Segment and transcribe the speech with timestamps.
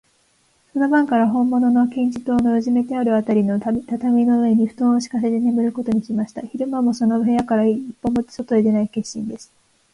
[0.73, 6.41] その晩から、ほんものの黄金塔のうずめてあるあたりの畳の上に、ふとんをしかせてねむることにしました。
[6.41, 9.51] 昼間も、その部屋から一歩も外へ出ない決心です。